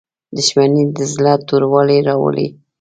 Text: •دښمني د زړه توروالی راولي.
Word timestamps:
•دښمني 0.37 0.83
د 0.97 0.99
زړه 1.13 1.33
توروالی 1.47 1.99
راولي. 2.07 2.47